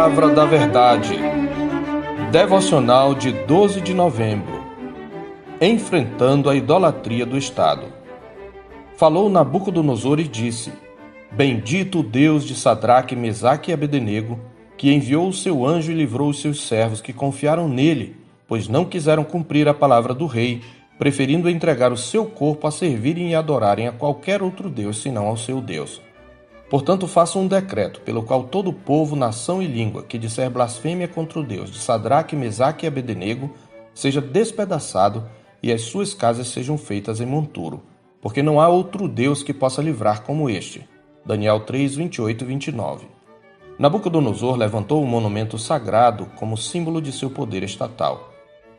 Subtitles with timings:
[0.00, 1.14] Palavra da Verdade.
[2.32, 4.64] Devocional de 12 de novembro.
[5.60, 7.84] Enfrentando a idolatria do Estado.
[8.96, 10.72] Falou Nabucodonosor e disse:
[11.30, 14.40] Bendito o Deus de Sadraque, Mesaque e Abednego,
[14.78, 18.16] que enviou o seu anjo e livrou os seus servos que confiaram nele,
[18.48, 20.62] pois não quiseram cumprir a palavra do rei,
[20.98, 25.36] preferindo entregar o seu corpo a servirem e adorarem a qualquer outro Deus senão ao
[25.36, 26.00] seu Deus.
[26.70, 31.40] Portanto, faça um decreto pelo qual todo povo, nação e língua que disser blasfêmia contra
[31.40, 33.52] o Deus de Sadraque, Mesaque e Abednego
[33.92, 35.28] seja despedaçado
[35.60, 37.82] e as suas casas sejam feitas em monturo,
[38.22, 40.88] porque não há outro Deus que possa livrar como este.
[41.26, 43.06] Daniel 3, 28 e 29.
[43.76, 48.32] Nabucodonosor levantou um monumento sagrado como símbolo de seu poder estatal.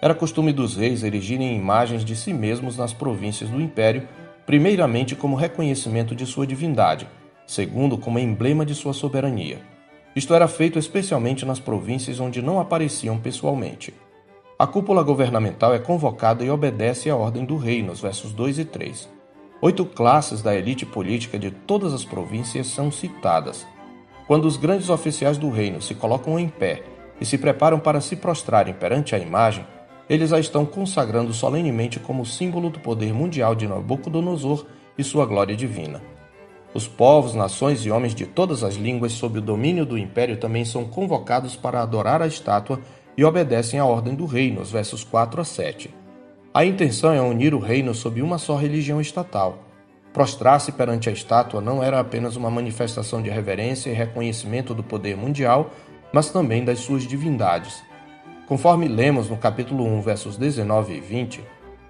[0.00, 4.08] Era costume dos reis erigirem imagens de si mesmos nas províncias do império,
[4.46, 7.08] primeiramente como reconhecimento de sua divindade
[7.52, 9.60] segundo como emblema de sua soberania.
[10.16, 13.92] Isto era feito especialmente nas províncias onde não apareciam pessoalmente.
[14.58, 18.64] A cúpula governamental é convocada e obedece à ordem do rei, nos versos 2 e
[18.64, 19.06] 3.
[19.60, 23.66] Oito classes da elite política de todas as províncias são citadas.
[24.26, 26.82] Quando os grandes oficiais do reino se colocam em pé
[27.20, 29.66] e se preparam para se prostrarem perante a imagem,
[30.08, 34.64] eles a estão consagrando solenemente como símbolo do poder mundial de Nabucodonosor
[34.96, 36.11] e sua glória divina.
[36.74, 40.64] Os povos, nações e homens de todas as línguas sob o domínio do império também
[40.64, 42.80] são convocados para adorar a estátua
[43.16, 45.94] e obedecem à ordem do rei, nos versos 4 a 7.
[46.54, 49.58] A intenção é unir o reino sob uma só religião estatal.
[50.14, 55.16] Prostrar-se perante a estátua não era apenas uma manifestação de reverência e reconhecimento do poder
[55.16, 55.70] mundial,
[56.12, 57.82] mas também das suas divindades.
[58.46, 61.42] Conforme lemos no capítulo 1, versos 19 e 20,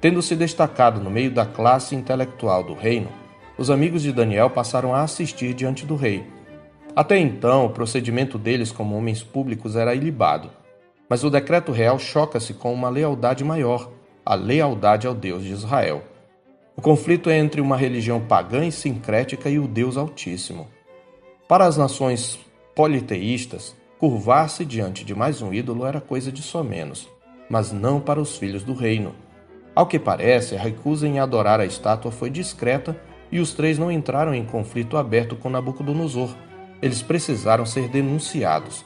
[0.00, 3.08] tendo se destacado no meio da classe intelectual do reino,
[3.58, 6.24] os amigos de Daniel passaram a assistir diante do rei.
[6.94, 10.50] Até então, o procedimento deles como homens públicos era ilibado,
[11.08, 13.90] mas o decreto real choca-se com uma lealdade maior,
[14.24, 16.02] a lealdade ao Deus de Israel.
[16.76, 20.68] O conflito é entre uma religião pagã e sincrética e o Deus Altíssimo.
[21.48, 22.38] Para as nações
[22.76, 27.08] politeístas, curvar-se diante de mais um ídolo era coisa de só menos,
[27.50, 29.14] mas não para os filhos do reino.
[29.74, 32.96] Ao que parece, a recusa em adorar a estátua foi discreta
[33.30, 36.34] e os três não entraram em conflito aberto com Nabucodonosor.
[36.80, 38.84] Eles precisaram ser denunciados.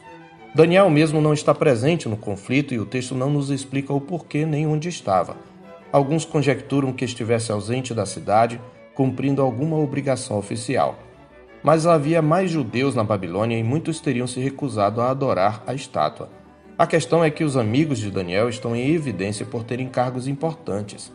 [0.54, 4.44] Daniel mesmo não está presente no conflito e o texto não nos explica o porquê
[4.44, 5.36] nem onde estava.
[5.90, 8.60] Alguns conjecturam que estivesse ausente da cidade,
[8.94, 10.98] cumprindo alguma obrigação oficial.
[11.62, 16.28] Mas havia mais judeus na Babilônia e muitos teriam se recusado a adorar a estátua.
[16.76, 21.12] A questão é que os amigos de Daniel estão em evidência por terem cargos importantes.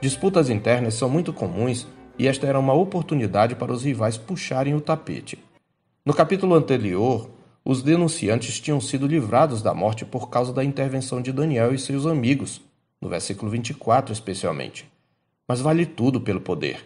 [0.00, 1.86] Disputas internas são muito comuns
[2.18, 5.38] e esta era uma oportunidade para os rivais puxarem o tapete.
[6.04, 7.30] No capítulo anterior,
[7.64, 12.06] os denunciantes tinham sido livrados da morte por causa da intervenção de Daniel e seus
[12.06, 12.60] amigos,
[13.00, 14.90] no versículo 24 especialmente.
[15.46, 16.84] Mas vale tudo pelo poder.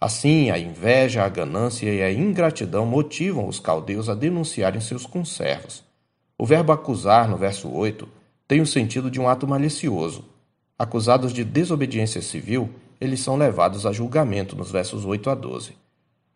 [0.00, 5.82] Assim, a inveja, a ganância e a ingratidão motivam os caldeus a denunciarem seus conservos.
[6.38, 8.08] O verbo acusar, no verso 8,
[8.48, 10.24] tem o sentido de um ato malicioso.
[10.78, 12.70] Acusados de desobediência civil,
[13.00, 15.72] eles são levados a julgamento nos versos 8 a 12.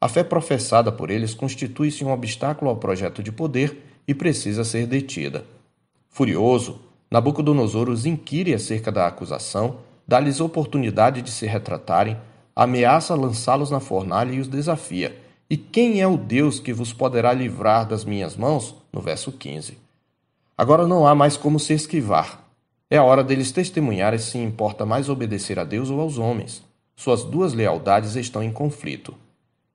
[0.00, 3.76] A fé professada por eles constitui-se um obstáculo ao projeto de poder
[4.06, 5.44] e precisa ser detida.
[6.08, 6.80] Furioso,
[7.10, 12.16] Nabucodonosor os inquire acerca da acusação, dá-lhes oportunidade de se retratarem,
[12.54, 15.16] ameaça lançá-los na fornalha e os desafia.
[15.48, 18.74] E quem é o Deus que vos poderá livrar das minhas mãos?
[18.92, 19.78] No verso 15.
[20.56, 22.43] Agora não há mais como se esquivar.
[22.90, 26.62] É a hora deles testemunharem se importa mais obedecer a Deus ou aos homens.
[26.94, 29.14] Suas duas lealdades estão em conflito.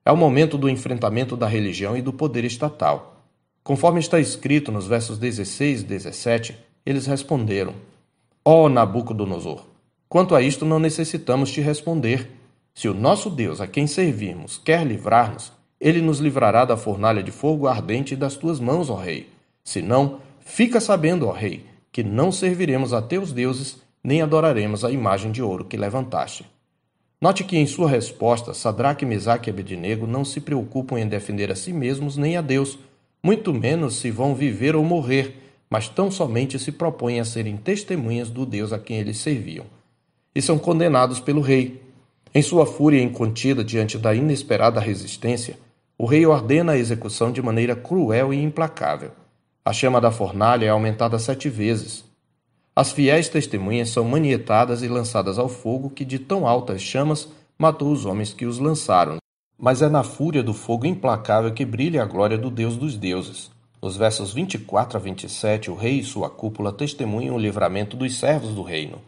[0.04, 3.24] É o momento do enfrentamento da religião e do poder estatal.
[3.62, 7.74] Conforme está escrito nos versos 16 e 17, eles responderam:
[8.44, 9.66] Ó oh, Nabucodonosor,
[10.08, 12.30] quanto a isto não necessitamos te responder.
[12.72, 17.30] Se o nosso Deus, a quem servimos, quer livrar-nos, ele nos livrará da fornalha de
[17.30, 19.28] fogo ardente das tuas mãos, ó rei.
[19.62, 24.90] Se não, fica sabendo, ó rei, que não serviremos a teus deuses, nem adoraremos a
[24.90, 26.46] imagem de ouro que levantaste.
[27.20, 31.54] Note que em sua resposta, Sadraque, Mesaque e Abednego não se preocupam em defender a
[31.54, 32.78] si mesmos nem a Deus,
[33.22, 35.36] muito menos se vão viver ou morrer,
[35.68, 39.66] mas tão somente se propõem a serem testemunhas do Deus a quem eles serviam.
[40.34, 41.82] E são condenados pelo rei.
[42.34, 45.58] Em sua fúria incontida diante da inesperada resistência,
[45.98, 49.10] o rei ordena a execução de maneira cruel e implacável.
[49.70, 52.04] A chama da fornalha é aumentada sete vezes.
[52.74, 57.92] As fiéis testemunhas são manietadas e lançadas ao fogo que de tão altas chamas matou
[57.92, 59.18] os homens que os lançaram.
[59.56, 63.48] Mas é na fúria do fogo implacável que brilha a glória do Deus dos deuses.
[63.80, 68.52] Nos versos 24 a 27, o rei e sua cúpula testemunham o livramento dos servos
[68.52, 69.00] do reino.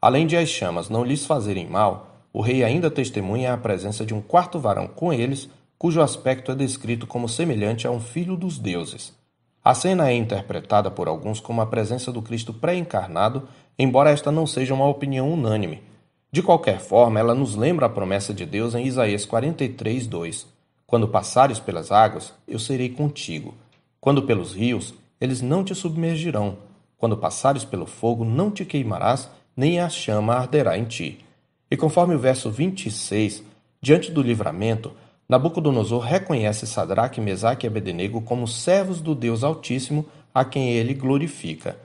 [0.00, 4.14] Além de as chamas não lhes fazerem mal, o rei ainda testemunha a presença de
[4.14, 8.60] um quarto varão com eles, cujo aspecto é descrito como semelhante a um filho dos
[8.60, 9.23] deuses.
[9.64, 14.46] A cena é interpretada por alguns como a presença do Cristo pré-encarnado, embora esta não
[14.46, 15.82] seja uma opinião unânime.
[16.30, 20.46] De qualquer forma, ela nos lembra a promessa de Deus em Isaías 43, 2:
[20.86, 23.54] Quando passares pelas águas, eu serei contigo.
[23.98, 26.58] Quando pelos rios, eles não te submergirão.
[26.98, 31.24] Quando passares pelo fogo, não te queimarás, nem a chama arderá em ti.
[31.70, 33.42] E conforme o verso 26,
[33.80, 34.92] diante do livramento,
[35.34, 41.76] Nabucodonosor reconhece Sadraque, Mesaque e Abednego como servos do Deus Altíssimo, a quem ele glorifica.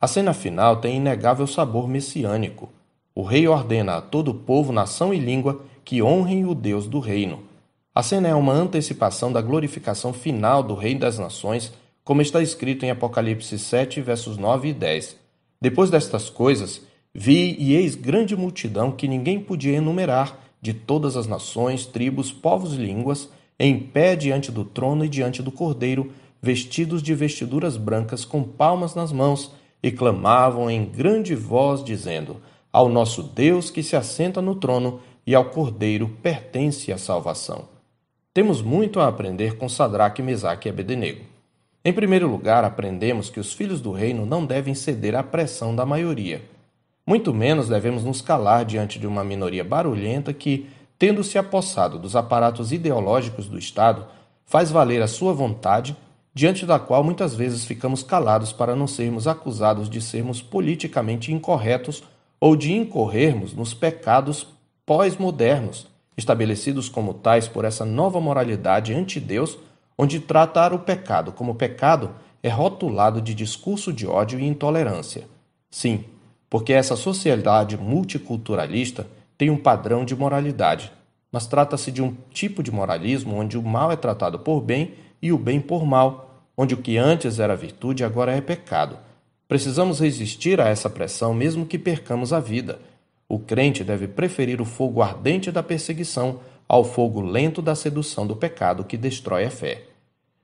[0.00, 2.68] A cena final tem inegável sabor messiânico.
[3.14, 6.98] O rei ordena a todo o povo, nação e língua que honrem o Deus do
[6.98, 7.44] reino.
[7.94, 11.72] A cena é uma antecipação da glorificação final do Rei das Nações,
[12.02, 15.16] como está escrito em Apocalipse 7, versos 9 e 10.
[15.60, 16.82] Depois destas coisas,
[17.14, 22.74] vi e eis grande multidão que ninguém podia enumerar, de todas as nações, tribos, povos
[22.74, 26.12] e línguas, em pé diante do trono e diante do Cordeiro,
[26.42, 32.36] vestidos de vestiduras brancas, com palmas nas mãos, e clamavam em grande voz, dizendo:
[32.72, 37.64] Ao nosso Deus que se assenta no trono e ao Cordeiro pertence a salvação.
[38.32, 41.24] Temos muito a aprender com Sadraque, Mesaque e Abednego.
[41.84, 45.86] Em primeiro lugar, aprendemos que os filhos do reino não devem ceder à pressão da
[45.86, 46.42] maioria.
[47.06, 50.68] Muito menos devemos nos calar diante de uma minoria barulhenta que,
[50.98, 54.06] tendo se apossado dos aparatos ideológicos do Estado,
[54.44, 55.96] faz valer a sua vontade,
[56.34, 62.02] diante da qual muitas vezes ficamos calados para não sermos acusados de sermos politicamente incorretos
[62.40, 64.46] ou de incorrermos nos pecados
[64.84, 65.86] pós-modernos
[66.16, 69.58] estabelecidos como tais por essa nova moralidade anti-Deus,
[69.98, 72.10] onde tratar o pecado como pecado
[72.42, 75.26] é rotulado de discurso de ódio e intolerância.
[75.70, 76.04] Sim,
[76.48, 79.06] porque essa sociedade multiculturalista
[79.36, 80.92] tem um padrão de moralidade,
[81.30, 85.32] mas trata-se de um tipo de moralismo onde o mal é tratado por bem e
[85.32, 88.98] o bem por mal, onde o que antes era virtude agora é pecado.
[89.48, 92.78] Precisamos resistir a essa pressão mesmo que percamos a vida
[93.28, 98.36] o crente deve preferir o fogo ardente da perseguição ao fogo lento da sedução do
[98.36, 99.82] pecado que destrói a fé.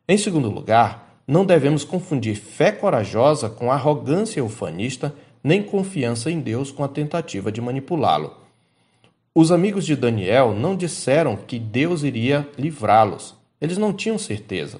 [0.09, 6.71] Em segundo lugar, não devemos confundir fé corajosa com arrogância ufanista, nem confiança em Deus
[6.71, 8.37] com a tentativa de manipulá-lo.
[9.35, 13.35] Os amigos de Daniel não disseram que Deus iria livrá-los.
[13.61, 14.79] Eles não tinham certeza.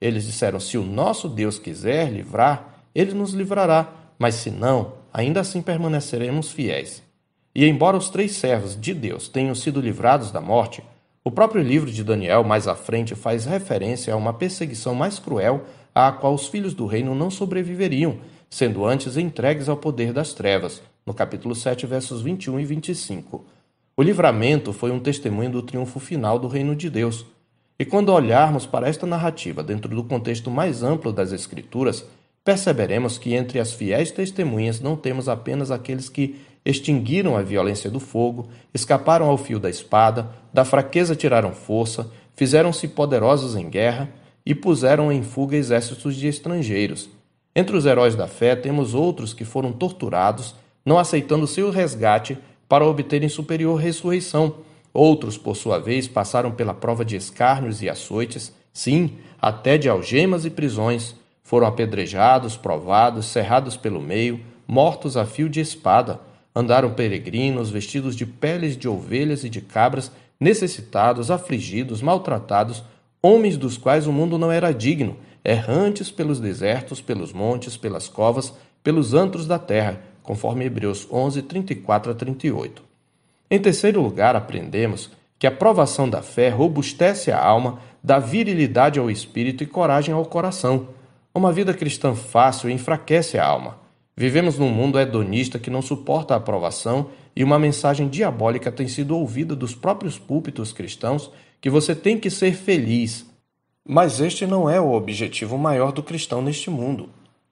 [0.00, 5.40] Eles disseram: se o nosso Deus quiser livrar, ele nos livrará, mas se não, ainda
[5.40, 7.02] assim permaneceremos fiéis.
[7.54, 10.82] E embora os três servos de Deus tenham sido livrados da morte,
[11.24, 15.64] o próprio livro de Daniel, mais à frente, faz referência a uma perseguição mais cruel
[15.94, 18.18] à qual os filhos do reino não sobreviveriam,
[18.50, 23.44] sendo antes entregues ao poder das trevas, no capítulo 7, versos 21 e 25.
[23.96, 27.26] O livramento foi um testemunho do triunfo final do reino de Deus.
[27.78, 32.04] E quando olharmos para esta narrativa dentro do contexto mais amplo das Escrituras,
[32.44, 38.00] perceberemos que entre as fiéis testemunhas não temos apenas aqueles que extinguiram a violência do
[38.00, 44.08] fogo, escaparam ao fio da espada, da fraqueza tiraram força, fizeram-se poderosos em guerra
[44.44, 47.08] e puseram em fuga exércitos de estrangeiros.
[47.58, 50.54] Entre os heróis da fé temos outros que foram torturados,
[50.86, 52.38] não aceitando seu resgate
[52.68, 54.58] para obterem superior ressurreição.
[54.94, 60.44] Outros, por sua vez, passaram pela prova de escárnios e açoites, sim, até de algemas
[60.44, 61.16] e prisões.
[61.42, 66.20] Foram apedrejados, provados, cerrados pelo meio, mortos a fio de espada
[66.54, 70.10] Andaram peregrinos, vestidos de peles de ovelhas e de cabras,
[70.40, 72.82] necessitados, afligidos, maltratados,
[73.22, 75.16] homens dos quais o mundo não era digno,
[75.48, 78.52] errantes pelos desertos, pelos montes, pelas covas,
[78.82, 82.82] pelos antros da terra, conforme Hebreus 11, 34 a 38.
[83.50, 89.10] Em terceiro lugar, aprendemos que a provação da fé robustece a alma, dá virilidade ao
[89.10, 90.88] espírito e coragem ao coração.
[91.34, 93.78] Uma vida cristã fácil enfraquece a alma.
[94.14, 99.16] Vivemos num mundo hedonista que não suporta a aprovação e uma mensagem diabólica tem sido
[99.16, 103.27] ouvida dos próprios púlpitos cristãos que você tem que ser feliz.
[103.90, 107.08] Mas este não é o objetivo maior do cristão neste mundo.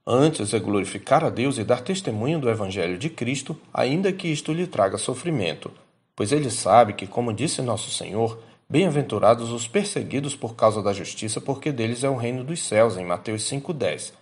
[0.07, 4.53] Antes é glorificar a Deus e dar testemunho do Evangelho de Cristo, ainda que isto
[4.53, 5.71] lhe traga sofrimento.
[6.15, 8.39] Pois ele sabe que, como disse nosso Senhor,
[8.69, 13.05] bem-aventurados os perseguidos por causa da justiça, porque deles é o reino dos céus, em
[13.07, 14.13] Mateus 5,10.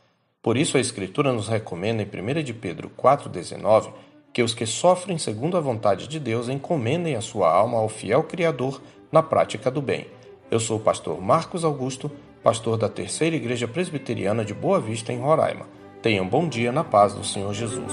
[0.40, 3.92] Por isso a Escritura nos recomenda em 1 de Pedro 4,19
[4.32, 8.22] que os que sofrem segundo a vontade de Deus encomendem a sua alma ao fiel
[8.22, 8.80] Criador
[9.10, 10.06] na prática do bem.
[10.54, 12.08] Eu sou o pastor Marcos Augusto
[12.40, 15.66] pastor da Terceira Igreja Presbiteriana de Boa Vista, em Roraima.
[16.00, 17.92] Tenha um bom dia na paz do Senhor Jesus.